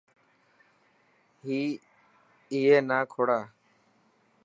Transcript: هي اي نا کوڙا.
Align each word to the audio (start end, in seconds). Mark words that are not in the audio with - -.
هي 1.43 1.59
اي 2.51 2.57
نا 2.87 2.97
کوڙا. 3.11 3.39